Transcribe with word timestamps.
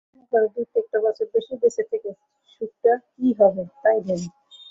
অমন 0.07 0.23
করে 0.31 0.47
দুটো 0.53 0.75
একটা 0.81 0.97
বছর 1.05 1.25
বেশি 1.33 1.53
বেঁচে 1.61 1.83
থেকে 1.91 2.09
সুখটা 2.51 2.93
কী 3.11 3.27
হবে, 3.39 3.63
তাই 3.83 3.97
ভাবে। 3.99 4.27